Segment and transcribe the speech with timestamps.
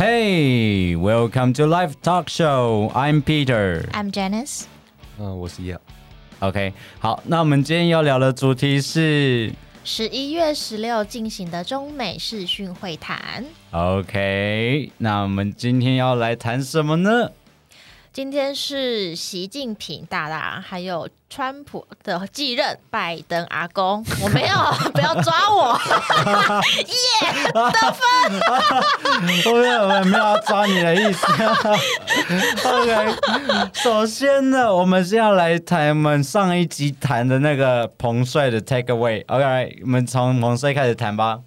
[0.00, 2.90] Hey, welcome to Live Talk Show.
[2.94, 3.86] I'm Peter.
[3.92, 4.62] I'm Janice。
[5.18, 5.78] 嗯，我是叶。
[6.38, 9.52] OK，好，那我们今天要聊的主题是
[9.84, 13.44] 十一月十六进行的中美视讯会谈。
[13.72, 17.30] OK，那我们今天要来谈什么呢？
[18.12, 24.56] 今天是习近平大大还有川普的继任拜登阿公，我没有，
[24.90, 25.78] 不要抓我。
[26.82, 28.02] 耶，得分。
[29.46, 31.24] 我没有，我没有要抓你的意思。
[32.68, 39.24] OK，首先呢，我们是要来谈我们上一集谈的那个彭帅的 Take Away。
[39.28, 41.42] OK，我们从彭帅开始谈吧。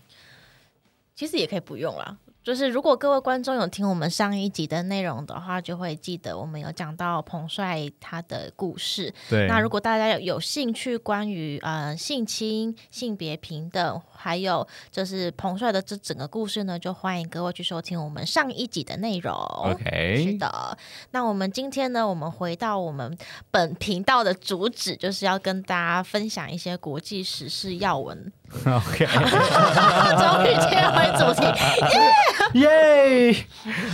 [1.13, 2.15] 其实也可以不用啦。
[2.43, 9.13] 就是如果各位观众有听我们上一集的内容的话，就会记得我们有讲到彭帅他的故事。
[9.29, 19.33] 对，那如果大家有有兴趣关于呃性侵、性别平等，还有就是彭帅的这整个故事呢，就欢迎各位去收听我们上一集的内容。
[19.33, 20.77] OK 是的。
[21.11, 23.17] 那我们今天呢，我们回到我们
[23.51, 28.31] 本频道的主旨，就是要跟大家分享一些国际时事要闻。
[28.65, 29.05] OK，
[30.17, 31.95] 终于切回主题，耶！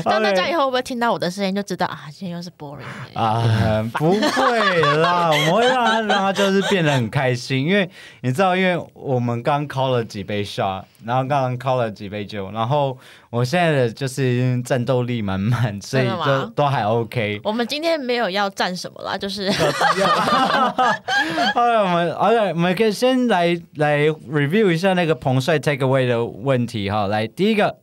[0.03, 2.79] 但大家以后会不会听到我的声音就知道啊，今天又是 boring
[3.13, 3.43] 的啊，
[3.93, 7.89] 不会啦，我们会让他让他就是变得很开心，因为
[8.21, 12.97] 你知道，因为我们刚敲了几杯 shot，然后刚刚敲了几杯酒，然后
[13.29, 17.39] 我现在的就是战斗力满满，所以就都还 OK。
[17.43, 19.49] 我们今天没有要战什么啦，就是
[21.53, 27.07] 好了，我们 OK，我们可以先来来 review 一下那个彭帅 take away 的问题哈。
[27.07, 27.77] 来，第一个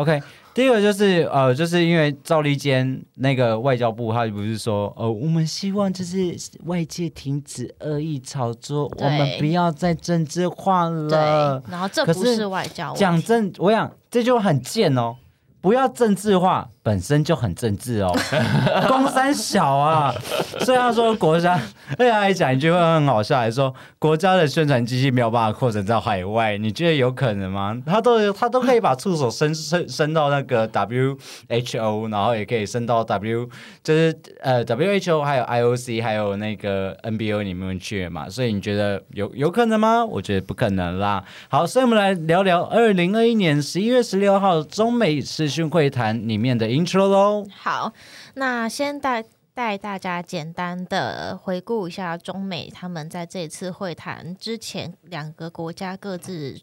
[0.00, 0.22] ，OK，
[0.54, 6.34] 第一个就是呃，就是因为赵立坚那个外交部，他不是说呃，我们希望就是
[6.64, 15.16] 外界停止恶意炒作，我们不要再政治化对了。，然后这不是外交讲政，我想这就很贱哦。
[15.62, 18.10] 不要政治化，本身就很政治哦。
[18.88, 20.14] 公三小啊，
[20.60, 21.60] 虽然说国家，
[21.98, 27.76] 而且他还讲一句话很好笑，还说国家的宣传机器没有办法扩展到海外，你觉得有可能吗？
[27.84, 33.48] 他都他都可以把触手伸伸伸到那个 WHO，然后也可以伸到 W，
[33.82, 40.04] 就是呃 WHO 还有 IOC 还有那个 NBO 里面去嘛，所以你觉得有有可能吗？
[40.04, 41.22] 我觉得不可能啦。
[41.48, 47.46] 好，所以我们来聊聊二零二一年十一月十六号中美视讯会谈里面的 intro 喽。
[47.56, 47.92] 好，
[48.34, 56.60] 那先带带大家简单的回顾一下中美他们在这次会谈之前两个国家各自。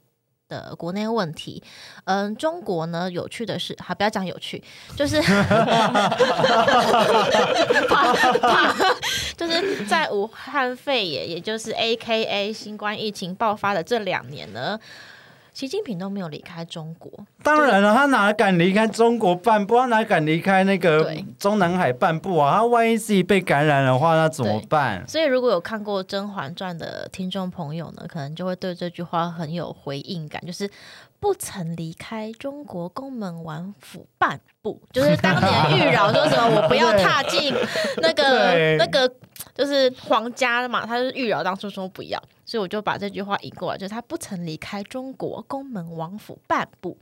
[0.50, 1.62] 的国内问题，
[2.06, 4.64] 嗯，中国呢，有趣的是，好，不要讲有趣，
[4.96, 5.20] 就是
[7.90, 8.74] 怕怕，
[9.36, 14.80] 就是在武汉肺炎，也就是 A K A 新冠疫情爆发的这两年呢，
[15.58, 19.76] 习近平都没有离开中国，当然了，他哪敢离开中国半步？
[19.76, 22.58] 他哪敢离开那个中南海半步啊？
[22.58, 25.04] 他万一自己被感染的话，那怎么办？
[25.08, 30.70] 所以，如果有看过《甄嬛传》的听众朋友呢，可能就会对这句话很有回应感，就是
[31.20, 34.82] 不曾离开中国宫门王府半步。
[34.92, 37.54] 就是当年玉娆说什么“我不要踏进
[37.98, 39.10] 那个 那个”，
[39.56, 46.98] 就是皇家的嘛，他就是玉娆当初说不要，所以我就把这句话引过来，就是他不曾离开中国宫门王府半步。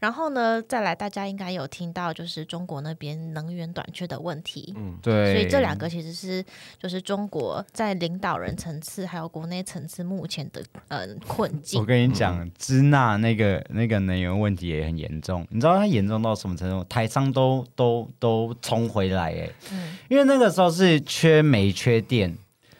[0.00, 4.72] 然后呢，再来大家应该有听到，就是中国那边能源短缺的问题。
[4.76, 6.44] 嗯，对，所以这两个其实是
[6.78, 11.84] 就是中国在领导人层次还有国内层次目前的嗯困境我。
[11.84, 16.84] 跟你讲，支那那个那个能源问题也很严重，你知道它严重到什么程度？
[16.84, 19.48] 台商都都都冲回来哎，
[20.08, 22.36] 因为那个时候是缺煤缺电，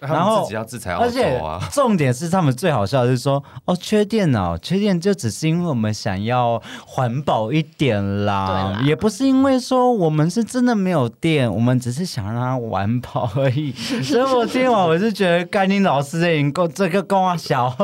[0.08, 13.72] 然后自己要制裁澳洲而且啊，重点是他们最好笑的是说，哦，缺电哦，缺电就只是因为我们想要环保一点啦，也不是因为说我们是真的没有电，我们只是想让它环保而已。
[14.04, 17.74] 所以我听完我是觉得甘宁老师这已经够这个够啊小，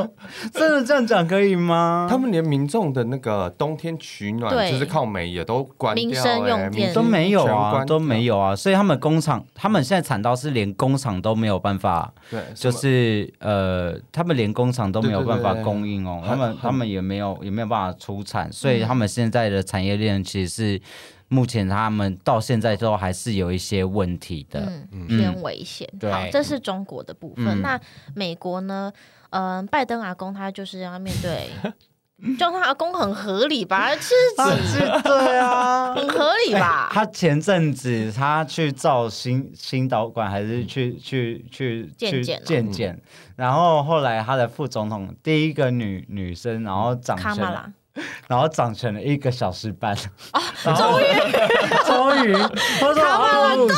[0.53, 2.07] 真的这样讲可以吗？
[2.11, 6.95] 他们连民众的那个冬天取暖就是靠煤也都关掉、欸，民生用电。
[6.95, 8.19] 都没有全啊，都没。
[8.19, 20.81] 有啊，所以他们工厂，他们现在惨到是连工厂都没有办法，对，就是呃，他们连工厂都没有办法供应哦，他们他们也没有也没有办法出产，所以他们现在的产业链其实是
[21.29, 24.61] 目前他们到现在都还是有一些问题的。
[24.93, 25.89] 嗯，偏危险。
[25.99, 27.47] 对好，这是中国的部分。
[27.47, 27.81] 嗯那
[28.15, 28.93] 美国呢？
[29.31, 31.51] 嗯、拜登阿公他就是要面对，
[32.39, 33.95] 叫他阿公很合理吧？
[33.97, 36.89] 其实对啊，很合理吧？
[36.93, 43.01] 他前阵子他去造新新导管，还是去去去去健检哦健，
[43.37, 47.37] 然后后来他的副总统第一个女女生，然后长成
[48.27, 49.97] 然后长成了一个小时半。
[49.97, 51.05] 终于
[51.87, 53.69] 终于，我说哦，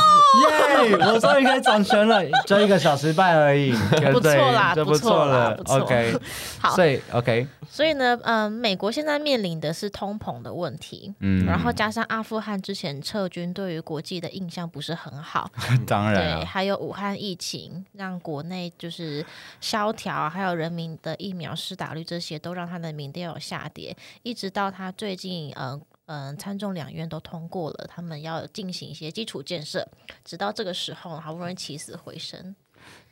[0.40, 0.96] 耶！
[0.96, 6.14] 我终于可以长全了，就一个小时半而已，对不错啦就不错啦 OK，
[6.58, 19.24] 好所以 OK，所以呢，嗯、美国现在面临的是通膨的问题，嗯，然后加上阿富汗之前撤军对于国际的印象不是很好，对，当然啊，还有武汉疫情让国内就是
[19.60, 29.86] 萧条，还有人民的疫苗施打率这些都让他的民调有下跌，一直到他最近，嗯、嗯，参众两院都通过了，他们要进行一些基础建设，
[30.24, 32.54] 直到这个时候好不容易起死回生。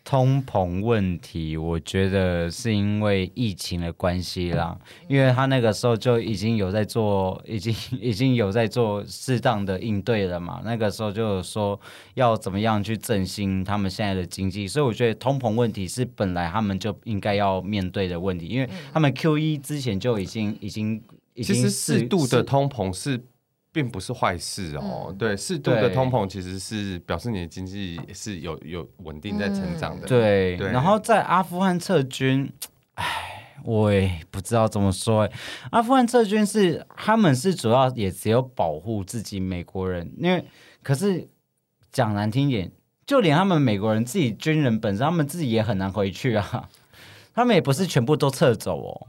[0.09, 4.75] 通膨问题，我觉得是因为疫情的关系啦，
[5.07, 10.63] 因为他那个时候就已经有在做，已经 已经有在做适当的应对了嘛。
[10.65, 11.79] 那个时候就有说
[12.15, 21.03] 要怎么样去振兴他们现在的经济，所以我觉得通膨问题是本来他们就应该要面对的问题，因为他们 Q 一之前就已经已经
[21.35, 23.23] 已经适度的通膨是。
[23.79, 30.09] 并不是坏事哦，对，适度的通膨其实是表示你的经济是有有稳定在成长的。
[30.09, 32.53] 对，对然后在阿富汗撤军，
[32.95, 35.33] 唉，我也不知道怎么说欸。
[35.71, 40.45] 阿富汗撤军是他们是主要也只有保护自己美国人，因为
[40.83, 41.29] 可是
[41.93, 42.73] 讲难听一点，
[43.07, 46.69] 就连他们美国人自己军人本身，他们自己也很难回去啊。
[47.33, 49.07] 他们也不是全部都撤走哦。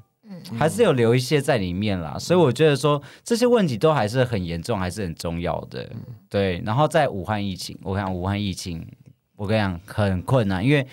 [0.58, 5.90] 还是有留一些在里面啦，所以我觉得说这些问题都还是很严重，还是很重要的。
[6.30, 8.88] 对，然后在武汉疫情，我看武汉疫情，
[9.36, 10.86] 我跟你讲很困难，因为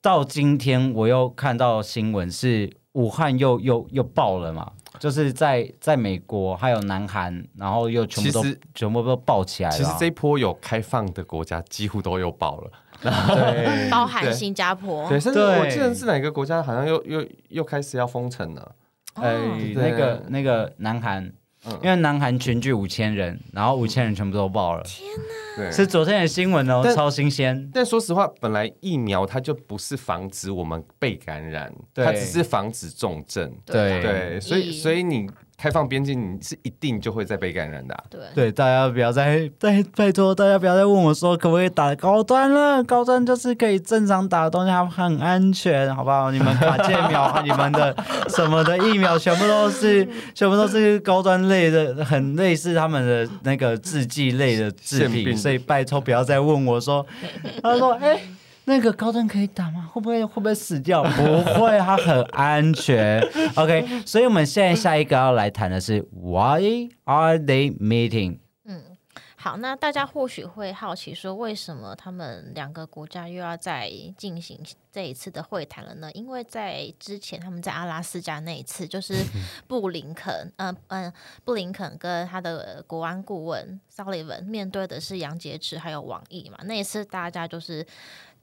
[0.00, 8.44] 到今天我又看到新闻是武汉又又又爆了嘛，就是在在美国还有南韩，然后又全部都
[8.74, 9.74] 全部都爆起来了。
[9.74, 9.78] 啊。
[9.78, 13.88] 其实这一波有开放的国家几乎都有爆了， 对。
[13.88, 18.74] 包含新加坡，对，甚至我记得是哪个国家好像又又又开始要封城了。
[19.14, 19.58] 呃哦。
[19.74, 21.24] 那个那个南韩。
[21.24, 21.32] 嗯。
[21.80, 24.82] 因为南韩全剧五千人，然后五千人全部都爆了，
[25.56, 27.70] 对，是昨天的新闻哦，但超新鲜。
[27.72, 33.48] 但说实话，本来疫苗它就不是防止我们被感染，它只是防止重症。
[33.64, 35.30] 对对，所以以所以你
[35.62, 46.32] 开放边境，你是一定就会再被感染的啊、对对，大家不要再再拜托大家不要再问我说可不可以打高端了，高端就是可以正常打的东西，它很安全，好不好？
[46.32, 47.94] 你们卡介苗、你们的
[48.28, 50.04] 什么的疫苗，全部都是
[50.34, 57.06] 全部都是高端类的，很类似他们的那个制剂类的制品， 所以拜托不要再问我说，
[57.62, 58.18] 他说哎。
[58.64, 59.90] 那个高登可以打吗？
[59.92, 61.02] 会不会会不会死掉？
[61.14, 63.20] 不会，它很安全。
[63.56, 68.38] OK，所以我们现在下一个要来谈的是 Why are they meeting？
[68.64, 68.82] 嗯
[69.34, 74.56] 好，那大家或许会好奇说，为什么他们两个国家又要再进行
[74.92, 76.08] 这一次的会谈了呢？
[76.12, 79.14] 因为在之前他们在阿拉斯加那一次，就是
[79.66, 81.12] 布林肯，嗯、嗯、
[81.44, 87.84] 布林肯跟他的国安顾问 Sullivan 面对的是杨洁篪还有王毅嘛，那一次大家就是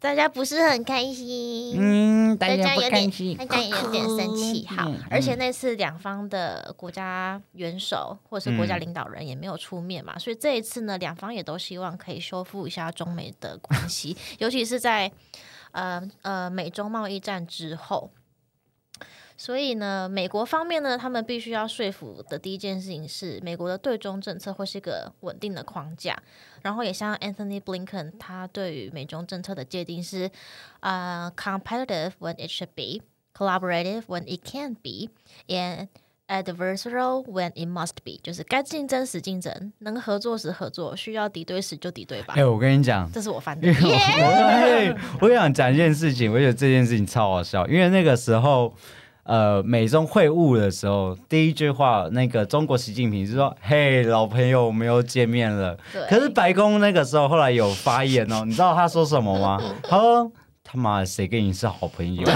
[0.01, 4.65] 大家不是很开心，嗯，大大家有点心，大家有点生气。
[4.65, 15.11] 好嗯，而且那次两方的国家元首或者是国家嗯领导人也没有出面嘛，所以这一次呢，两方也都希望可以修复一下中美的关系， 尤其是在
[15.71, 18.09] 呃呃美中贸易战之后。
[19.35, 26.21] 所以呢，美国方面呢，他们必须要说服的第一件事情是，美国的对中政策会是一个稳定的框架。
[26.61, 30.29] 然后也像 Anthony Blinken，他对于美中政策的界定是，
[30.79, 35.09] 呃、competitive when it should be, collaborative when it can be,
[35.47, 35.87] and
[36.27, 42.35] adversarial when it must be，就是该竞争时竞争，能合作时合作，需要敌对时就敌对吧。
[42.37, 48.73] 哎、我跟你讲，这是我翻的我耶我我想讲一件事情，我觉得这件事情超好笑，因为那个时候。
[49.29, 59.61] 呃，美中会晤的时候，第一句话，那个中国习近平是说：“嘿，老朋友，我们又见面了。”对可是白宫那个时候后来有发言哦，你知道他说什么吗？
[59.87, 60.31] 他说
[60.65, 62.33] ：“他妈的，谁跟你是好朋友？”对，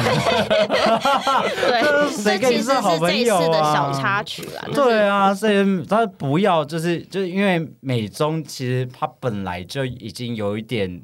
[2.14, 4.62] 谁跟你是好朋友啊小插曲啊。
[4.72, 11.02] 对啊，所以他不要，就是就是因为美中其实他本来就已经有一点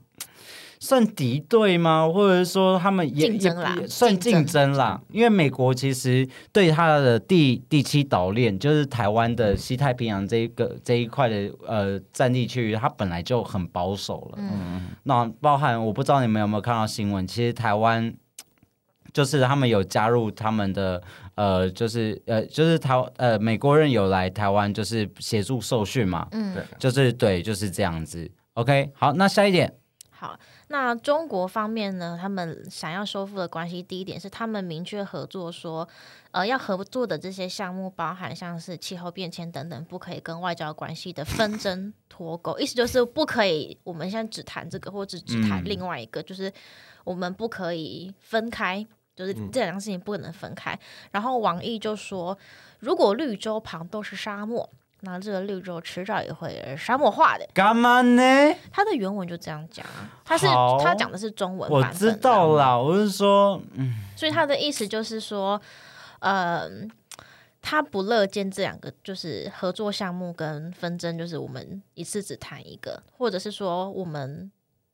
[0.79, 2.07] 算敌对吗？
[2.07, 5.01] 或者是说他们也竞争啦也也算竞争啦？
[5.11, 14.37] 因为美国其实对它的第第七岛链，就是台湾的西太平洋这一个这一块的呃战地区域，它本来就很保守了。
[14.37, 18.13] 嗯，那包含我不知道你们有没有看到新闻，其实台湾
[19.11, 21.01] 就是他们有加入他们的
[21.35, 28.31] 呃，就是呃，就是台呃美国人有来台湾，就是协助受训嘛，嗯对就是对，就是这样子。
[28.53, 29.73] OK，好，那下一点，
[30.09, 30.37] 好，
[30.71, 32.15] 那中国方面呢？
[32.21, 35.87] 他们想要修复的关系，第一点是他们明确合作说，
[36.29, 42.59] 呃，要合作的这些项目包含像是气候变迁等等，不可以跟外交关系的纷争 脱钩。
[42.59, 46.53] 意思就是不可以，我们现在只谈这个，或者只谈另外一个，就是
[47.03, 48.85] 我们不可以分开，
[49.15, 50.79] 就是这两个事情不能分开。
[51.09, 52.37] 然后王毅就说，
[52.77, 54.69] 如果绿洲旁都是沙漠。
[55.01, 58.21] 那这个绿洲迟早也会沙漠化的，干嘛呢？
[58.71, 60.45] 他的原文就这样讲啊，他是
[60.83, 65.61] 他讲的是中文我知道啦，我是说，嗯，所以他的意思就是说，
[66.19, 66.69] 呃，
[67.61, 74.51] 他不乐见这两个就是合作项目跟纷争，就是我们一次只谈一个，或者是说我们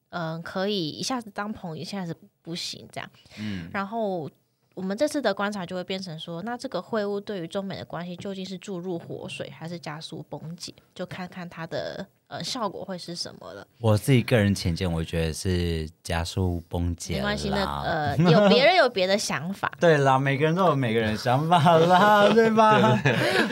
[0.09, 3.09] 嗯可以一下子当朋友，一下子不行这样，
[3.39, 4.29] 嗯，然后。
[4.75, 10.73] 我们这次的观察就会变成说，那这个会晤对于中美的关系究竟是注入活水，还是加速崩解？
[10.93, 13.65] 就看看它的呃效果会是什么了。
[13.79, 17.15] 我自己个人浅见，我觉得是加速崩解。
[17.15, 19.71] 没关系，那呃， 有别人有别的想法。
[19.79, 22.99] 对啦，每个人都有每个人想法啦， 对吧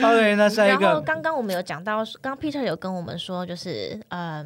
[0.02, 0.80] ？OK，那下一个。
[0.82, 4.44] 然后刚刚我们有讲到，刚刚 Peter 有跟我们说，就是呃，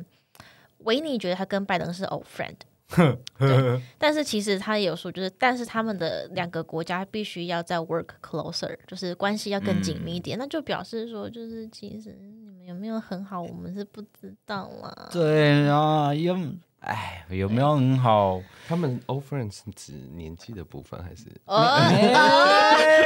[0.84, 2.54] 维尼觉得他跟拜登是 old friend。
[2.96, 15.08] 对， 但是其实他也有说，就是但是他们的两个国家必须要在 work closer，就是关系要更紧密一点，那就表示说，就是其实你们有没有很好，我们是不知道啦。
[15.12, 16.36] 对啊，有。
[16.80, 18.40] 哎，有没有很好？
[18.68, 21.24] 他们 old friends 是指年纪的部分还是？
[21.46, 21.78] 哦，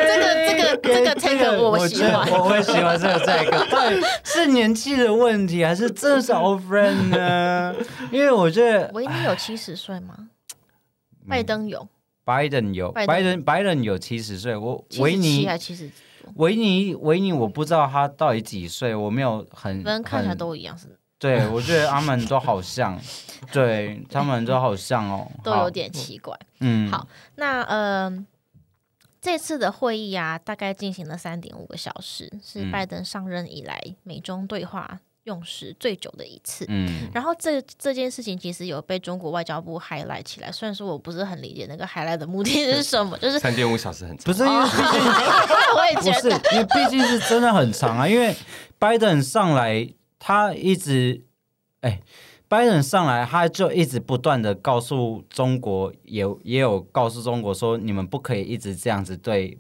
[0.07, 3.67] 这个这个这个这个我喜欢，我会喜欢这个这个。
[3.71, 7.75] 到底是年纪的问题，还是真的是 old friend 呢？
[8.13, 10.29] 因为我觉得维尼有七十岁吗？
[11.27, 11.89] 拜登有，
[12.25, 14.55] 拜登有，拜登拜登有七十岁。
[14.57, 15.91] 我维尼还七十？
[16.37, 20.89] 维尼维尼，我不知道他到底几岁，我没有很，反正看起来都一样，是。
[21.23, 23.01] 对，我觉得他们都好像，
[23.53, 26.37] 对他们都好像哦，都有点奇怪。
[26.59, 28.13] 嗯，好，那呃，
[29.21, 36.65] 这次的会议啊，大概进行了三点五个小时，是拜登上任以来美中对话用时最久的一次。
[36.69, 45.01] 嗯，然后这这件事情其实有被中国外交部 highlight 起来，虽然说我不是很理解那个 highlight 的目的是什么，就是三点五小时很长，不是因为毕竟
[45.79, 48.35] 我也觉得，因为毕竟是真的很长啊，因为
[48.77, 49.89] 拜登上来。
[50.25, 51.25] 他一直，
[51.81, 52.01] 哎，
[52.47, 59.59] 拜登上来，他就一直不断的告诉中国，也也有告诉中国说，你们不可以一直这样子对，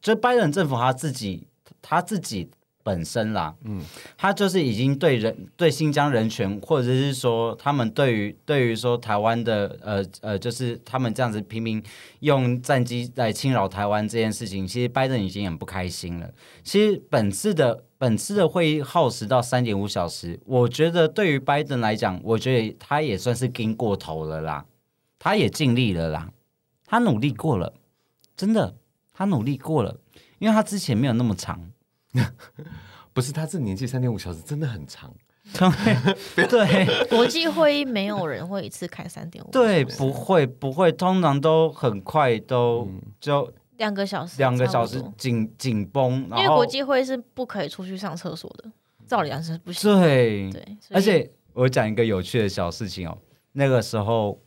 [0.00, 1.46] 就拜登政府他自己，
[1.82, 2.50] 他自己。
[2.88, 3.84] 本身啦，嗯，
[4.16, 11.82] 他就是已经对人对新疆人权，或者是说他们对于对于说台湾的呃呃，就是他们这样子频频
[12.20, 16.30] 用战机来侵扰台湾这件事情，其实拜登已经很不开心了。
[16.64, 24.64] 其实本次的本次的会议耗时到三点五小时，我觉得对于拜登来讲，我觉得他也算是跟过头了啦，
[25.18, 26.30] 他也尽力了啦，
[26.86, 27.74] 他努力过了，
[28.34, 28.76] 真的，
[29.12, 29.98] 他努力过了，
[30.38, 31.70] 因为他之前没有那么长。
[33.12, 35.12] 不是，他这年纪三点五小时真的很长。
[36.36, 39.50] 对， 国际会议没有人会一次开三点五。
[39.50, 42.86] 对，不会，不会，通常都很快，都
[43.18, 46.28] 就两个小时，两个小时紧紧绷。
[46.36, 48.70] 因为国际会议是不可以出去上厕所的，
[49.06, 49.90] 照理来说不行。
[50.00, 53.16] 对对，而且我讲一个有趣的小事情哦，
[53.52, 54.38] 那个时候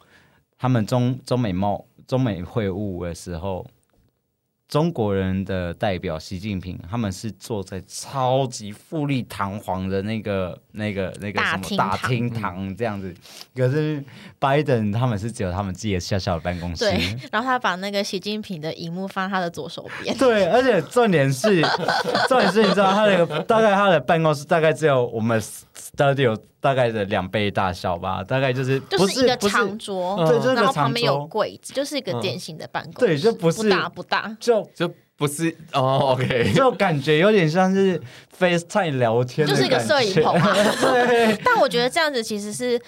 [0.57, 3.65] 他们中中美贸中美会晤的时候。
[4.71, 13.13] 中国人的代表习近平，他们是坐在超级富丽堂皇的那个、那个、那个什么大厅堂这样子。
[13.53, 14.01] 可是
[14.39, 16.85] 拜登他们是只有他们自己的小小的办公室。
[16.85, 16.97] 对，
[17.33, 20.17] 然后他把那个习近平的荧幕放他的左手边。
[20.17, 21.61] 对，而且重点是，
[22.29, 25.37] 重点是，你知道他那个大概他的办公室大概只有我们
[25.75, 33.05] studio 大概的两倍大小吧，大概就是就是一个长桌，对，就是然后旁边有柜子，就是一个典型的办公。
[33.05, 34.65] 对，就不是不大不大，就。
[34.73, 38.01] 就不是哦，OK， 就感觉有点像是
[38.39, 40.55] FaceTime 聊天，就是一个摄影棚啊。
[40.81, 42.81] 对，但我觉得这样子其实是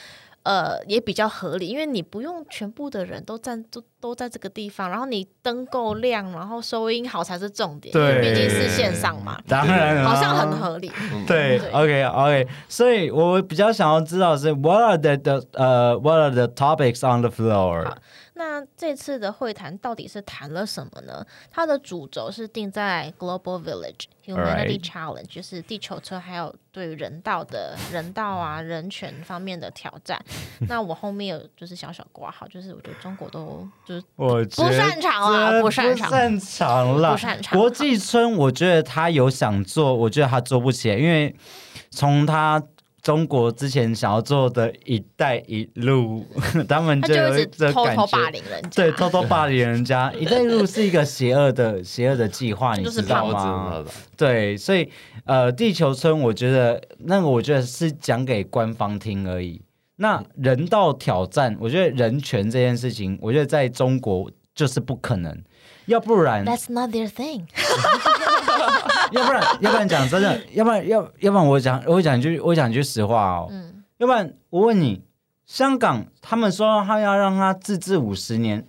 [0.43, 7.93] 呃也比较合理，因为你不用全部的人都站都都在这个地方，然后你灯够亮，然后收音好才是重点。
[7.93, 10.91] 对，毕竟是线上嘛，当然好像很合理。
[11.25, 17.95] 对，OK OK，所以我比较想要知道是 What are the the 呃 What are the topics on the floor？
[18.35, 21.25] 那这次的会谈到底是谈了什么呢？
[21.51, 30.19] 它的主轴是定在 Global Village Humanity Challenge，就是地球村，还有对人道的人道啊人权方面的挑战。
[30.67, 37.59] 那我后面有就是小小挂号，就是我觉得中国都就是我不擅长啊，不擅长，不擅长了，不擅长。
[37.59, 41.35] 国际村，我觉得他有想做，我觉得他做不起来，因为
[41.91, 42.63] 从他。
[43.03, 46.25] 中国之前想要做的一带一路，
[46.69, 53.83] 他们就有一一直偷种感觉偷霸凌人家，对，偷偷霸凌人家， 一带一路是一个邪恶的、邪恶的计划，你知道吗？
[54.15, 54.89] 对，所以
[55.25, 59.61] 呃，地球村，我觉得那个，我觉得是讲给官方听而已。
[59.97, 65.37] 那人道挑战，我觉得人权这件事情，我觉得在中国就是不可能，
[65.87, 67.43] 要不然，That's not their thing。
[69.11, 75.01] 要不然，要不然讲真的， 要不然要，要不然我讲，我讲一句，我讲一句实话哦，嗯，要不然我问你，
[75.45, 78.65] 香港他们说他要让他自治五十年，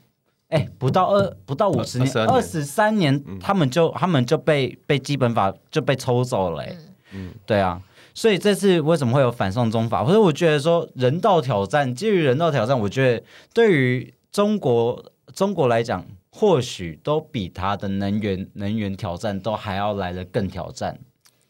[0.48, 2.28] 哎，不到二不到五十年，22年。
[2.28, 3.38] 二十三年，嗯。
[3.38, 6.76] 他们就他们就被被基本法就被抽走了、哎。
[7.12, 7.80] 嗯，对啊，
[8.12, 10.04] 所以这次为什么会有反送中法？
[10.04, 16.04] 或者我觉得说人道挑战，基于人道挑战，我觉得对于中国中国来讲，
[16.36, 20.98] 或许都比他的能源能源挑战都还要来的更挑战，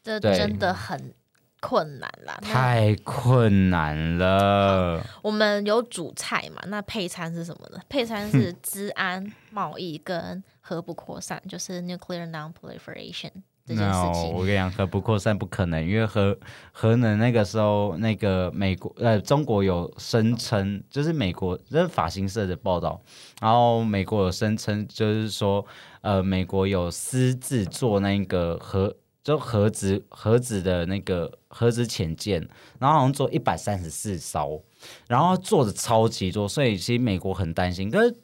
[0.02, 1.14] 这真的很
[1.58, 2.38] 困难啦。
[2.42, 5.02] 太困难了。
[5.22, 6.62] 我们有主菜嘛？
[6.66, 7.80] 那配餐是什么呢？
[7.88, 13.30] 配餐是治安、贸易跟核不扩散，就是 nuclear non-proliferation
[13.66, 16.36] 这件事 No，我跟你讲，核不扩散不可能，因为核
[16.70, 23.00] 核能那个时候，那个美国呃中国有声称，就是美国这是法新社的报道，
[23.40, 25.64] 然后美国有声称，就是说
[26.02, 32.46] 呃美国有私自做那个核就核子核子的那个核子潜舰，
[32.78, 34.62] 然后好像做一百三十四艘，
[35.08, 38.14] 然后做的超级多，所以其实美国很担心，可是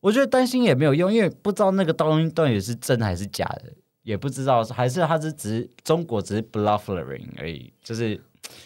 [0.00, 3.72] 我觉得担心也没有用，因为不知道那个东西到底是真还是假的。
[4.04, 8.20] 也不知道，还是他是只是中国只是 bluffing 而已，就是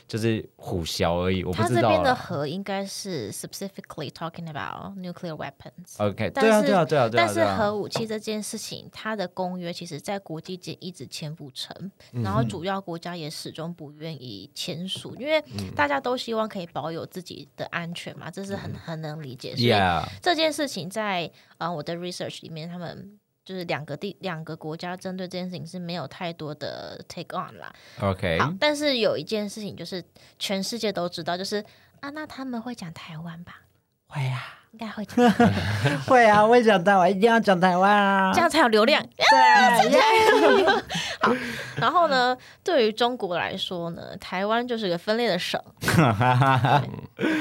[0.08, 1.82] 就是虎啸而已，我不知道。
[1.82, 2.14] 他这边的。
[2.14, 5.94] 核应该是 specifically talking about nuclear weapons。
[5.98, 7.24] OK，对啊，对啊，对啊，对啊。
[7.24, 11.72] 但是核武器这件事情，它的公约其实在国际间一直签不成，
[12.10, 15.42] 然嗯后主要国家也始终不愿意签署，因为
[15.76, 19.54] 大家都希望可以保有自己的安全嘛，这是很很能理解。
[19.54, 23.16] 所以这件事情在呃我的 research 里面，他们
[23.48, 27.74] 就是两个地两个国家针对这件事情是没有太多的 take on 啦。
[27.98, 30.04] OK，好，但是有一件事情就是
[30.38, 31.64] 全世界都知道，就是
[32.00, 33.62] 啊，那他们会讲台湾吧？
[34.08, 35.30] 会啊，应该会讲，
[36.08, 38.32] 会啊，我也讲台湾，一定要讲台湾啊。
[38.32, 39.02] 这样才有流量。
[39.16, 40.00] 对，
[41.20, 41.34] 好，
[41.76, 45.62] 然后呢，对于中国来说呢，台湾就是个分裂的省，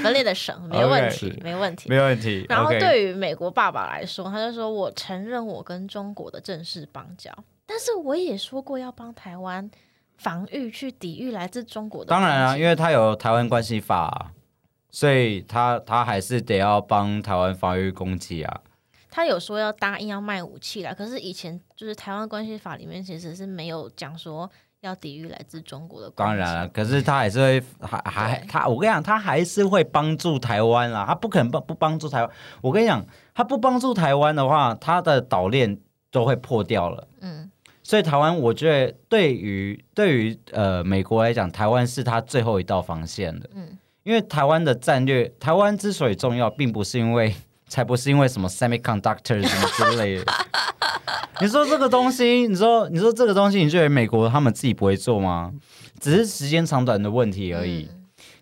[0.03, 1.89] 分裂的省没问题没问题。
[1.89, 2.45] 没问题。
[2.49, 7.31] 然后对于美国爸爸来说，他就说我承认我跟中国的正式邦交，
[7.65, 9.69] 但是我也说过要帮台湾
[10.17, 12.09] 防御去抵御来自中国的。
[12.09, 14.31] 当然啊，因为他有台湾关系法啊、
[14.89, 18.61] 所以他他还是得要帮台湾防御攻击啊。
[19.09, 24.47] 他有说要答应要卖武器啦，可是以前就是台湾关系法里面其实是没有讲说
[24.81, 26.09] 要抵御来自中国的。
[26.11, 31.03] 当然了，可是他还是会还还他，我跟你讲，他还是会帮助台湾啦。
[31.07, 32.31] 他不可能帮不帮助台湾。
[32.61, 35.79] 我跟你讲，他不帮助台湾的话，他的岛链
[36.11, 37.07] 都会破掉了。
[37.21, 37.49] 嗯，
[37.81, 43.49] 所以台湾，我觉得对于对于呃美国来讲，台湾是他最后一道防线的。
[43.55, 43.75] 嗯
[44.07, 47.35] 因为台湾的战略，台湾之所以重要，并不是因为，
[47.67, 50.23] 才不是因为什么 semiconductor 什么之类的。
[51.41, 55.51] 你说这个东西，你说你说这个东西，你觉得美国他们自己不会做吗？
[55.99, 57.89] 只是时间长短的问题而已。
[57.91, 57.95] 嗯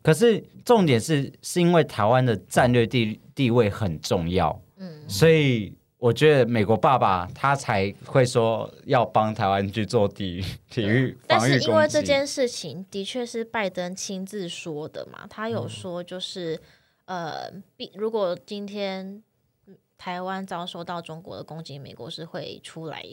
[0.04, 11.39] 可是重点是，是因为台湾的战略地地位很重要，嗯，所以我觉得美国爸爸他才会说要帮台湾去做体体育 但。
[11.39, 16.60] 是因为这件事情的确是拜登亲自说的嘛，他嗯有说就是、
[17.05, 19.23] 呃，必如果今天
[19.67, 23.03] 嗯台湾遭受到中国的攻击，美国是会出来。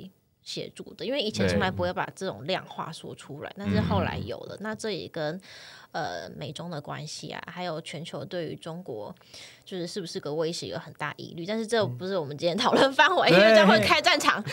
[0.45, 4.57] 协助的，因为以前从来不会把这种量化说出来，但是后来有了。
[4.59, 5.40] 那这也跟
[5.92, 9.14] 呃美中的关系啊，还有全球对于中国
[9.64, 11.46] 就是是不是个威胁有很大疑虑。
[11.46, 14.42] 但是这不是我们今天讨论范围，因为这会开战场。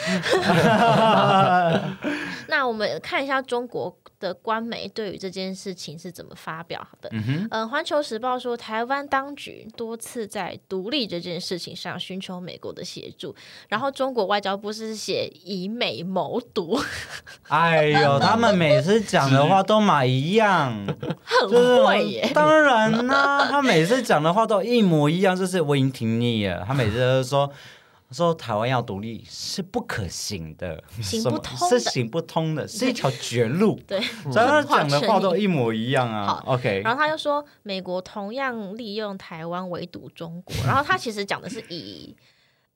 [2.47, 7.09] 那我们看一下中国的官媒对于这件事情是怎么发表的。
[7.11, 13.35] 嗯呃，《环球时报》说，台湾当局多次在独立这件事情上寻求美国的协助，
[13.67, 16.79] 然后中国外交部是写以美谋独，
[17.47, 22.31] 哎呦，他们每次讲的话都嘛一样，就是很会耶。
[22.33, 26.63] 当然啦、他每次讲的话都一模一样，就是我已经听腻了。
[26.65, 27.51] 他每次都说
[28.11, 33.79] 说台湾要独立是不可行的，行不通是行不通的， 是一条绝路。
[33.85, 36.41] 对，所以他讲的话都一模一样啊。
[36.43, 42.15] 好 OK，然后他又说，美国同样利用台湾围堵中国，然后他其实讲的是以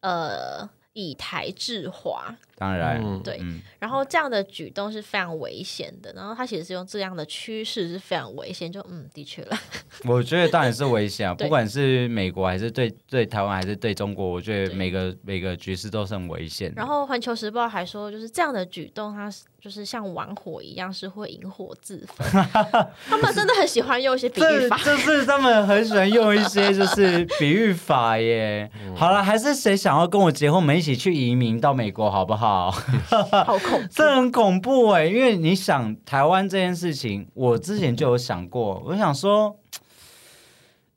[0.02, 9.58] 呃以台制华，当然，嗯对嗯然后这样的举动是非常危险的，然后他其实是用这样的趋势是非常危险，就嗯，的确了，
[10.06, 16.72] 我觉得当然是危险啊，不管是美国还是对对台湾还是对中国，我觉得每个每个局势都是很危险。
[16.76, 22.46] 然后《环球时报》还说，就是这样的举动，它是就是像玩火一样，是会引火自焚。
[23.08, 24.78] 他们真的很喜欢用一些比喻法。
[24.78, 28.70] 就是他们很喜欢用一些就是比喻法耶。
[28.96, 32.70] 好了，还是谁想要跟我结婚，我们一起去移民到美国好不好？
[33.46, 33.88] 好恐怖。
[33.90, 39.58] 这很恐怖哎，因为你想台湾这件事情，我之前就有想过，我想说，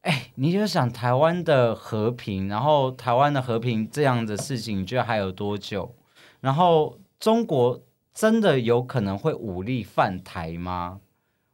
[0.02, 5.94] 哎，你就想台湾的和平，然后台湾的和平这样的事情，你觉得还有多久？
[6.40, 7.80] 然后中国
[8.12, 11.00] 真的有可能会武力犯台吗？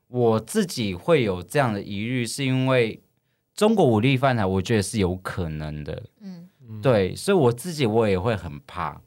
[0.09, 3.02] 我自己会有这样的疑虑，是因为
[3.55, 6.02] 中国武力犯台，我觉得是有可能的。
[6.20, 6.48] 嗯，
[6.83, 9.00] 对，所以我自己我也会很怕。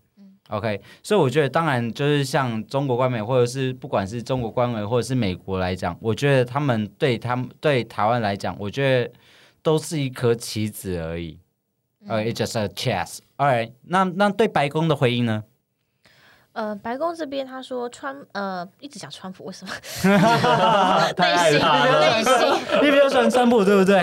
[0.50, 9.12] OK，所以我觉得，当然就是像中国官媒，或者是不管是中国官媒，或者是美国来讲，我觉得他们对他们对台湾来讲，我觉得
[9.64, 11.40] 都是一颗棋子而已。
[12.08, 13.18] 呃、i t s just a chess。
[13.38, 15.44] All right，那那对白宫的回应呢？
[16.54, 19.74] 呃，白宫这边他说川呃一直讲川普，为什么？
[21.18, 24.02] 太 内心内心，你比较喜欢川普，对不对？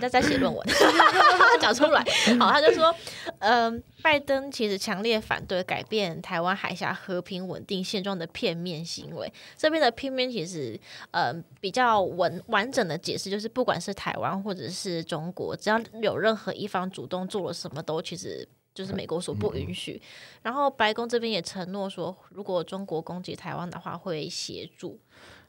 [0.00, 0.66] 人家在写论文，
[1.60, 2.02] 讲出来。
[2.38, 2.94] 好，他就说，
[3.40, 9.30] 嗯、拜登其实强烈反对改变台湾海峡和平稳定现状的片面行为。
[9.58, 18.48] 这边的片面其实，呃，比较完完整的解释就是，不管是台湾或者是中国，只要有任何一方主动做了什么，都其实。
[18.72, 20.00] 就是美国所不允许，
[20.42, 24.98] 然后白宫这边也承诺说，如果中国攻击台湾的话，会协助。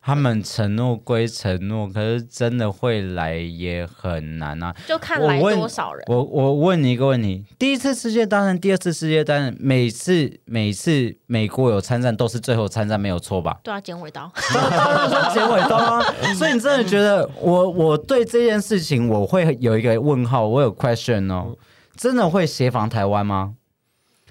[0.03, 4.75] 他们承诺归承诺，可是真的会来也很难啊。
[4.87, 6.03] 就看来多少人。
[6.07, 13.59] 我我问你一个问题：第一次世界大战、第二次世界大战，每次每次美国有参战，都是最后参战，没有错吧？
[13.63, 14.31] 对啊，剪尾刀。
[14.51, 16.01] 当然说结尾刀啊！
[16.33, 21.55] 所以你真的觉得我我对这件事情我会有一个问号，我有 question 哦，
[21.95, 23.53] 真的会协防台湾吗？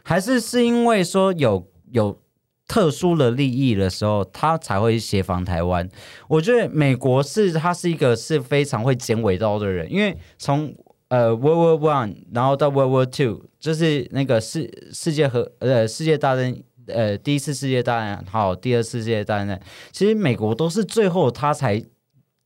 [0.02, 2.18] 还是是因为说有有
[2.70, 5.88] 特殊的利益的时候，他才会协防台湾？
[6.28, 10.72] 我觉得美国是他是一个是非常会剪尾刀的人，因为从
[11.08, 16.56] 呃 World War One，然后到 World War Two，就是那个世世界和呃世界大战。
[16.86, 19.60] 呃，第一次世界大战好，第二次世界大战，
[19.92, 21.80] 其实美国都是最后他才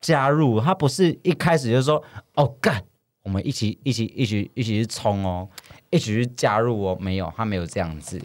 [0.00, 2.02] 加入，他不是一开始就说
[2.34, 2.82] 哦干，
[3.22, 5.48] 我们一起一起一起一起去冲哦，
[5.90, 8.20] 一起去加入哦，没有，他没有这样子。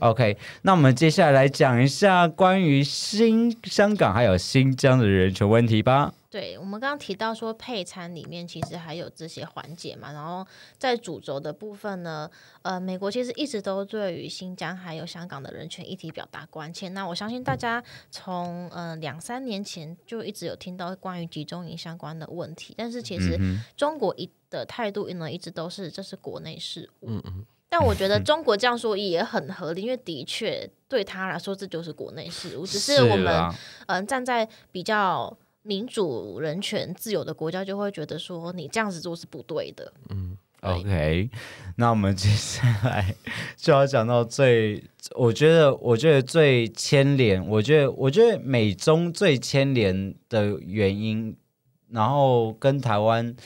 [0.00, 6.12] OK，那我们接下来来讲一下关于新香港还有新疆的人权问题吧。
[6.30, 12.30] 对，我们刚刚提到说配餐里面其实还有这些环节嘛，然后在主轴的部分呢，
[12.60, 16.90] 呃，美国其实一直都对于新疆还有香港的人权议题表达关切。
[16.90, 27.08] 那我相信大家从呃两三年前就一直有听到关于集中营相关的问题，但是其实嗯中国一的态度呢，一直都是这是国内事务。
[27.08, 27.46] 嗯嗯。
[27.68, 33.54] 但我觉得中国这样说也很合理，因为的确对他来说这就是国内事务，只是我们啦。
[33.86, 39.92] 嗯、站在比较民主、人权、自由的国家，就会觉得说你这样子做是不对的。
[40.10, 40.36] 嗯。
[40.62, 41.30] OK，
[41.76, 43.14] 那我们接下来
[43.56, 44.82] 就要讲到最，
[45.14, 51.36] 我觉得，我觉得最牵连，我觉得，我觉得美中最牵连的原因，
[51.90, 53.36] 然后跟台湾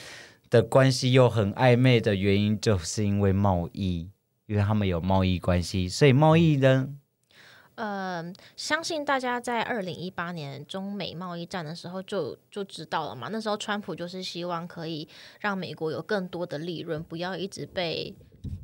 [0.49, 4.09] 的关系又很暧昧的原因，就是因为贸易，
[4.53, 6.87] 因为他们有贸易关系，所以贸易呢，
[7.73, 13.29] 呃，相信大家在二零一八年中美贸易战的时候就就知道了嘛。
[13.31, 15.07] 那时候川普就是希望可以
[15.39, 18.15] 让美国有更多的利润，不要一直被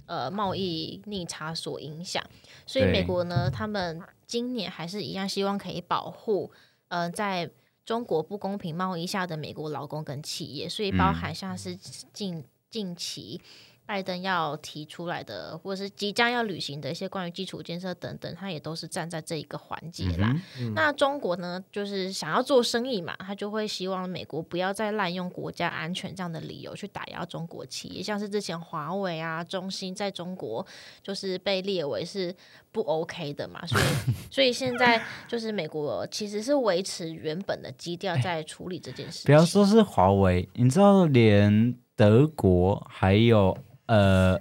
[0.05, 2.23] 呃贸易逆差所影响。
[2.67, 6.51] 所以美国呢，他们今年还是一样希望可以保护
[6.89, 7.49] 呃在
[7.83, 11.75] 中国不公平贸易下的美国劳工跟企业，所以包含像是
[12.13, 13.41] 近近期。
[13.89, 20.31] 拜登要提出来的，或者是即将要履行的一些关于基础建设等等，他也都是站在这一个环节啦。
[20.75, 30.63] 那中国呢，就是想要做生意嘛，他就会希望美国不要再滥用国家安全这样的理由去打压中国企业，像是之前华为啊、中兴在中国
[31.01, 32.31] 就是被列为是
[32.71, 33.83] 不 OK 的嘛，所以
[34.29, 39.25] 所以现在就是美国其实是维持原本的基调在处理这件事情。
[39.25, 43.57] 不要说是华为，你知道连德国还有
[43.89, 44.39] 呃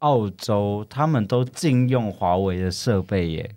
[0.00, 3.50] 澳洲，他们都禁用华为的设备耶。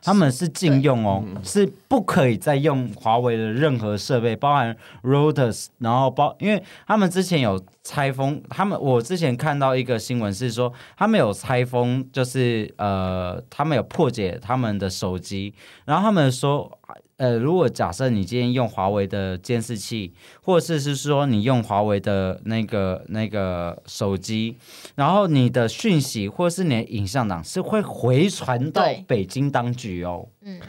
[0.00, 15.52] 他们是禁用哦，嗯是不可以再用华为的任何设备，包含 routers，然后包，因为他们之前有拆封，他们我之前看到一个新闻是说，他们有拆封，就是呃，他们有破解他们的手机，
[15.84, 16.78] 然后他们说。
[17.16, 24.56] 呃，如果假设你今天用华为的监视器，或者是是说你用华为的那个那个手机，
[24.96, 30.28] 然后你的讯息或是你的影像档是会回传到北京当局哦。
[30.42, 30.60] 嗯，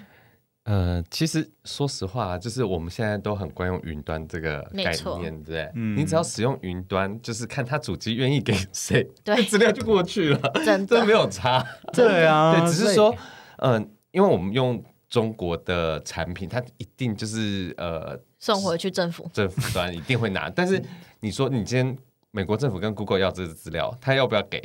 [0.66, 5.72] 呃，其实说实话，就是我们现在都很惯用云端这个概念，对不对？
[5.74, 11.66] 嗯你只要使用云端，就是看他主机愿意给谁， 对资料就过去了，真的这没有差。
[11.92, 13.16] 对啊，对，只是说，
[13.58, 14.84] 嗯、因为我们用
[15.16, 19.30] 中国的产品，它一定就是呃送回去政府。
[19.32, 20.84] 政府端一定会拿，但是
[21.22, 21.98] 你说你今天
[22.32, 24.62] 美国政府跟 Google 要这个资料，他要不要给？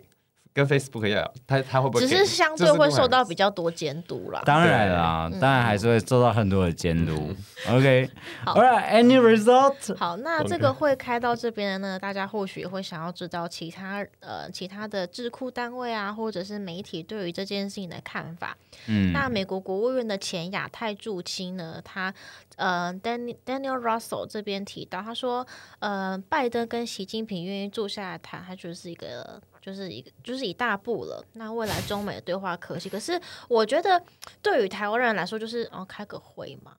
[0.52, 2.06] 跟 Facebook 一样，他他会不会？
[2.06, 4.42] 只是相对会受到比较多监督啦。
[4.44, 7.34] 当然啦，对当然还是会受到很多的监督。
[7.68, 8.10] OK，
[8.44, 9.96] 好 All right，any result？
[9.96, 18.56] 好，那这个会开到这边呢，大家或许也会想要知道其他呃其他的智库单位啊，或者是媒体对于这件事情的看法。
[18.86, 22.12] 嗯，那美国国务院的前亚太驻青呢，他
[22.56, 25.46] 呃 Daniel Daniel Russell 这边提到，他说
[25.78, 31.24] 呃拜登跟习近平愿意坐下来谈，他就是一个就是一个就是一大步了。
[31.34, 34.02] 那未来中美的对话可惜，可是我觉得
[34.40, 36.72] 对于台湾人来说，就是哦开个会嘛。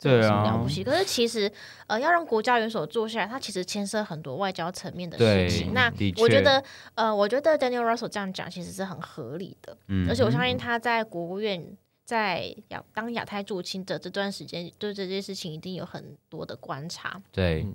[0.00, 0.84] 对啊了不，起？
[0.84, 1.50] 可是其实，
[1.88, 5.74] 呃，要让国家元首坐下来，它其实牵涉很多外交层面的事情。
[5.74, 6.62] 那我觉得，
[6.94, 9.76] 呃，我觉得 Daniel Russell 这样讲其实是很合理的。
[9.88, 11.60] 嗯而且我相信他在国务院
[12.08, 17.20] 在亚当亚太驻青的这段时间，对这件事情一定有很多的观察。
[17.30, 17.66] 对，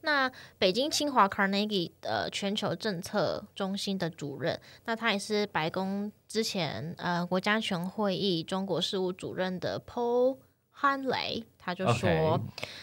[0.00, 10.38] 那北京清华 Carnegie 的全球政策中心的主任，那他也是白宫之前呃国家全会议中国事务主任的 Paul
[10.80, 12.40] Hanley，，他就说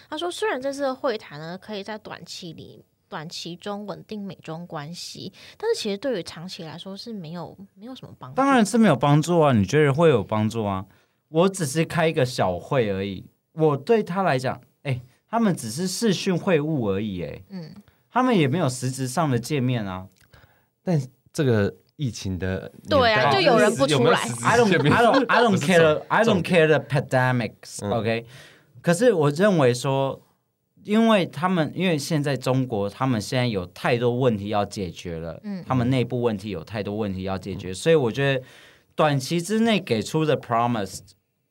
[0.09, 2.85] 他说虽然这次的会谈呢，可以在短期里。
[3.15, 8.35] 短期中稳定美中关系，但是其实对于长期来说是没有没有什么帮助。
[8.35, 9.53] 当然是没有帮助啊。
[9.53, 10.85] 你觉得会有帮助啊？
[11.29, 14.99] 我只是开一个小会而已，我对他来讲，哎，
[15.29, 17.73] 他们只是视讯会晤而已，哎，嗯，
[18.11, 20.05] 他们也没有实质上的见面啊。
[20.83, 21.01] 但
[21.31, 26.01] 这个疫情的对啊就有人不出来 I don't, I don't, I don't care.
[26.09, 27.79] I don't care the pandemics.
[27.81, 28.25] 嗯 OK，、
[28.81, 30.21] 可是我认为说，
[30.85, 35.61] 因为他们因为现在中国他们现在有太多问题要解决了，嗯。
[35.67, 38.41] 他们内部问题有太多问题要解决，所以我觉得
[38.95, 40.99] 短期之内给出的 promise。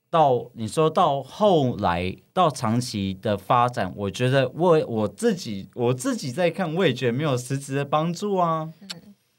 [0.08, 8.70] 到你说到后来到长期的发展，我觉得我我自己我自己在看，我也觉得没有实质的帮助啊，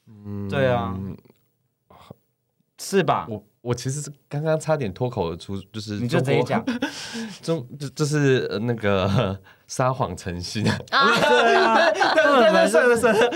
[0.07, 0.49] 嗯。
[0.49, 0.99] 对啊。
[2.77, 3.25] 是吧？
[3.29, 6.63] 我我其实是刚刚差点脱口而出，就是你就直接讲，
[7.41, 10.67] 中就就是呃那个撒谎成性。
[10.67, 13.31] 啊， 对啊，对对，算了算了，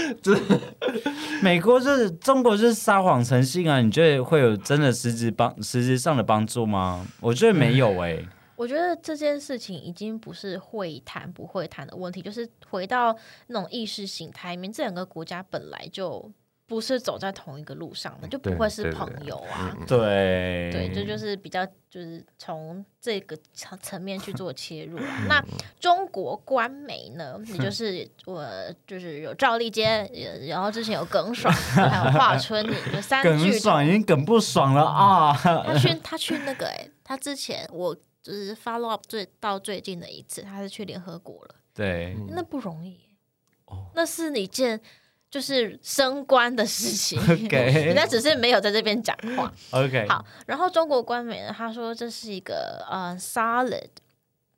[1.42, 3.82] 美国就是中国就是撒谎成性啊！
[3.82, 7.06] 你觉得会有真的实质帮实质上的帮助吗？
[7.22, 8.18] 我觉得没有哎、
[8.56, 13.16] 我觉得这件事情已经不是会谈不会谈的问题，就是回到
[13.48, 16.30] 那种意识形态里面，这两个国家本来就
[16.70, 19.76] 不是走在同一个路上的，就不会是朋友啊。
[19.88, 25.26] 对对，这就是比较就是从这个层层面去做切入啊。
[25.28, 25.44] 那
[25.80, 28.48] 中国官媒呢，也就是我
[28.86, 35.34] 就是有赵立坚，也然后之前有耿爽，还有华春莹，就三梗巨爽已经耿不爽了啊！
[35.34, 43.00] 他去他去那个哎、他之前我就是 follow up 最到最近的一次，他是去联合国了，对，那不容易、
[43.66, 43.88] 哦。
[43.96, 44.80] 那是一件
[45.30, 47.20] 就是升官的事情。
[47.46, 49.54] OK 人家只是没有在这边讲话。
[49.72, 53.90] OK，好，然后中国官媒呢，他说这是一个呃 solid，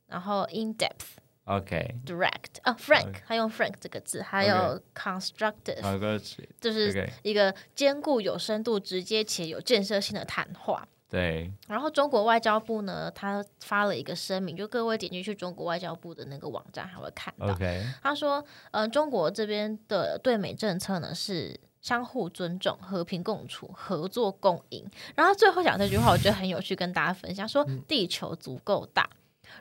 [0.08, 1.18] 然后 in depth。
[1.46, 6.18] OK，direct 啊，frank，他用 frank 这个字，还有 constructive，好个
[6.62, 10.88] 就是一个兼顾有深度、直接且有建设性的谈话。
[11.12, 17.48] 对，然后中国外交部呢，他发了一个声明，就各位点进去中国外交部的那个网站，还会看到。
[17.48, 24.90] OK，他说，呃，中国这边的对美政策呢是相互尊重、和平共处、合作共赢。
[25.14, 29.10] 然后最后讲这句话，我觉得很有趣，跟大家分享说，地球足够大，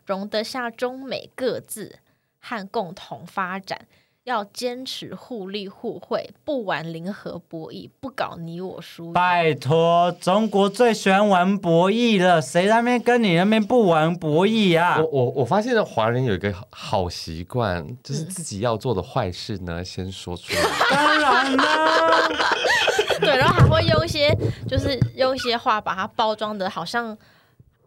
[0.07, 1.99] 容得下中美各自
[2.39, 3.89] 和共同发展。
[4.31, 9.13] 要坚持互利互惠，不玩零和博弈，不搞你我输。
[9.13, 15.07] 拜托，中国最喜欢玩博弈了，谁那边跟你那边不玩博弈啊我？
[15.11, 20.61] 我我发现华人有一个好习惯，就是嗯自己要做的坏事呢，先说出来。
[20.91, 22.29] 当然啦，
[23.21, 24.33] 对，然后还会用一些，
[24.69, 27.17] 就是用一些话把它包装的，好像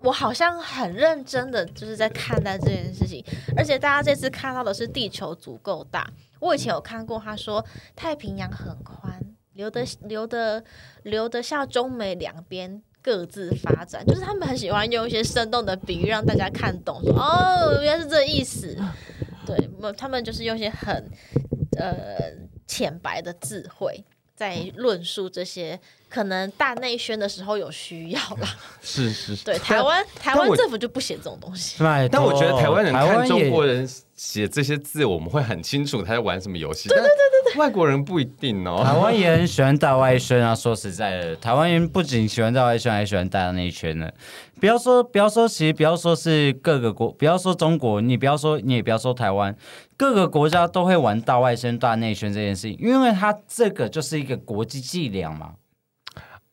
[0.01, 3.23] 我好像很认真的就是在看待这件事情，
[3.55, 6.05] 而且大家这次看到的是地球足够大。
[6.43, 9.19] 我以前有看过，他说太平洋很宽，
[9.53, 10.63] 留得留得
[11.03, 18.77] 留得下中美两边各自发展，就是他们很喜欢用一些生动的比喻让大家看懂，说哦原来是这意思。
[19.45, 19.57] 对，
[19.97, 21.09] 他们就是用一些很
[21.77, 22.31] 呃
[22.65, 24.03] 浅白的智慧
[24.43, 25.79] 在论述这些。
[26.09, 28.47] 可能大内宣的时候有需要啦，
[28.83, 31.77] 是是是，对台湾台湾政府就不写这种东西。
[32.11, 36.87] 但我觉得台湾人看中国人写这些字，我们会很清楚他在玩什么游戏。
[36.87, 38.83] 对对对对对，外国人不一定哦。
[38.85, 44.07] 台湾也很喜欢大外宣啊，说实在的，台湾人不仅喜欢大外宣，还喜欢大内宣呢。
[44.59, 49.53] 不要说不要说，其实不要说是各个国，不要说中国，你不要说你也不要说台湾，
[50.03, 55.53] 各个国家都会玩大外宣、大内宣这件事情，因为它这个就是一个国际伎俩嘛。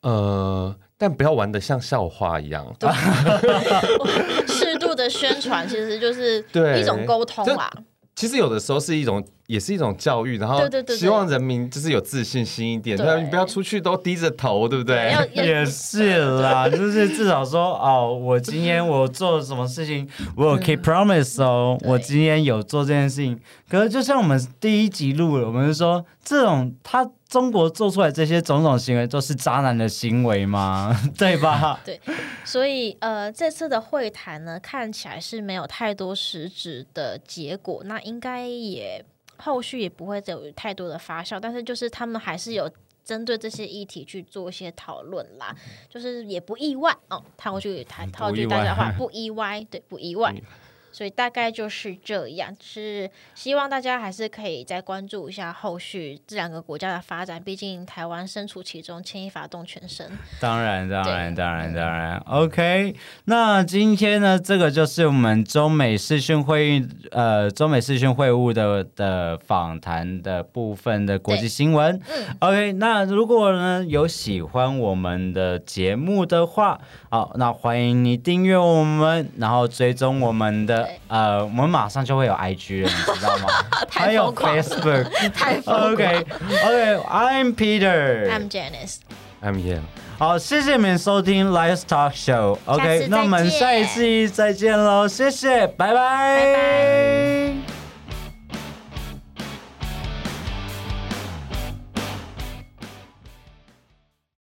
[0.02, 2.64] 呃，但不要玩的像笑话一样。
[4.46, 6.38] 适度的宣传其实就是
[6.78, 7.68] 一种沟通啦。
[8.14, 15.14] 其实有的时候是一种，也是一种教育，然后希望人民就是有自信心一点，对，你不要出去都低着头，对不对？
[15.32, 23.38] 也是啦，就是至少说哦，我今天我做了什么事情，我有 keep promise 哦，我今天有做这件事情。
[23.68, 27.10] 可是就像我们第一集录了，我们说这种他。
[27.30, 30.94] 中国做出来这些种种行为都是渣男的行为吗？
[31.16, 31.80] 对吧？
[31.86, 32.00] 对，
[32.44, 39.04] 所以呃，这次的会谈呢，看起来是没有太多实质的结果，那应该也
[39.36, 42.68] 后续也不会有太多的发酵，但是就是他们还是有
[43.04, 45.54] 针对这些议题去做一些讨论啦，
[45.88, 47.22] 就是也不意外哦。
[47.36, 50.34] 套句谈套句大家话，不意外，对，不意外。
[50.92, 57.40] 所以大概就是这样，是希望大家还是可以再关注一下后续这两个国家的发展。
[57.42, 60.10] 毕竟台湾身处其中，牵一发动全身。
[60.40, 62.18] 当然，当然，当然，当然。
[62.26, 62.94] OK，
[63.26, 72.00] 那今天呢，这个就是我们中美视讯会议，呃，中美视讯会晤的的访谈的部分的国际新闻。
[72.08, 72.36] 嗯。
[72.40, 80.79] OK，那如果呢有喜欢我们的节目的话，好，那欢迎你订阅我们，然后追踪我们的。
[81.08, 83.48] 呃，我们马上就会有 IG 了，你知道吗？
[83.90, 89.80] 还有 Facebook，太 OK，OK，I'm Peter，I'm Janice，I'm Yan。
[90.18, 92.58] 好，谢谢你们收听 Live Talk Show。
[92.66, 97.79] OK，那我们下一次再见喽，谢谢，拜拜。